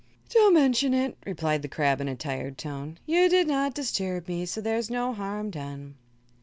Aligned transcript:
"Don't 0.29 0.55
mention 0.55 0.95
it," 0.95 1.15
replied 1.27 1.61
the 1.61 1.67
crab, 1.67 2.01
in 2.01 2.07
a 2.07 2.15
tired 2.15 2.57
tone. 2.57 2.97
"You 3.05 3.29
did 3.29 3.47
not 3.47 3.75
disturb 3.75 4.27
me, 4.27 4.47
so 4.47 4.59
there 4.59 4.77
is 4.77 4.89
no 4.89 5.13
harm 5.13 5.51
done." 5.51 5.93